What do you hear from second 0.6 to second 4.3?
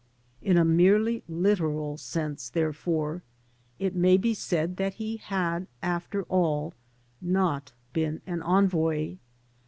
merely literal sense, therefore, it may